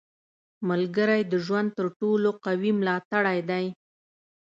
•ملګری 0.69 1.21
د 1.31 1.33
ژوند 1.45 1.69
تر 1.77 1.87
ټولو 1.99 2.29
قوي 2.45 2.71
ملاتړی 2.79 3.39
دی. 3.49 3.65